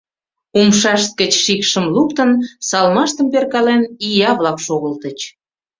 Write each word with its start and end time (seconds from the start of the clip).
Умшашт 0.59 1.09
гыч 1.19 1.31
шикшым 1.43 1.85
луктын, 1.95 2.31
салмаштым 2.67 3.27
перкален, 3.33 3.81
ия-влак 4.07 4.57
шогылтыч. 4.65 5.19